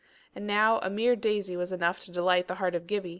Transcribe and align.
And 0.33 0.47
now 0.47 0.79
a 0.79 0.89
mere 0.89 1.15
daisy 1.15 1.55
was 1.55 1.71
enough 1.71 1.99
to 1.99 2.11
delight 2.11 2.47
the 2.47 2.55
heart 2.55 2.73
of 2.73 2.87
Gibbie. 2.87 3.09